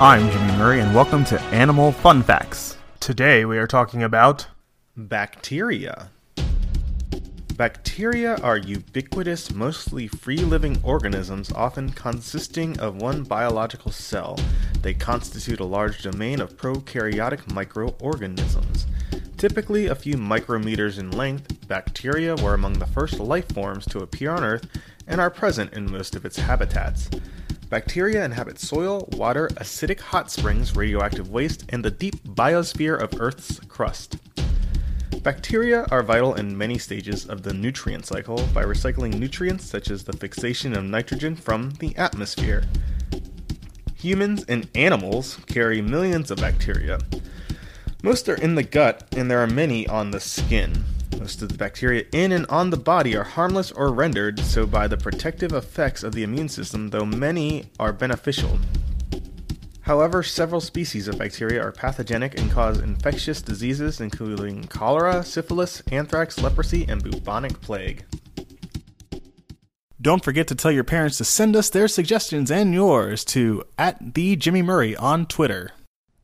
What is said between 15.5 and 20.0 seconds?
a large domain of prokaryotic microorganisms. Typically a